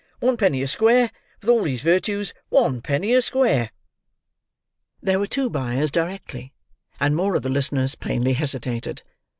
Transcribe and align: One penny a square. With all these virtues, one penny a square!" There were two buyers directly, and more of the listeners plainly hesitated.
One 0.19 0.35
penny 0.35 0.63
a 0.63 0.67
square. 0.67 1.11
With 1.41 1.49
all 1.51 1.61
these 1.61 1.83
virtues, 1.83 2.33
one 2.49 2.81
penny 2.81 3.13
a 3.13 3.21
square!" 3.21 3.69
There 4.99 5.19
were 5.19 5.27
two 5.27 5.47
buyers 5.47 5.91
directly, 5.91 6.53
and 6.99 7.15
more 7.15 7.35
of 7.35 7.43
the 7.43 7.49
listeners 7.49 7.93
plainly 7.93 8.33
hesitated. 8.33 9.03